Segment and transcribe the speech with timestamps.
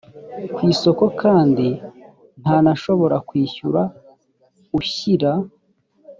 [0.53, 1.67] ku isoko kandi
[2.41, 3.81] ntanashobora kwishyura
[4.79, 5.31] ushyira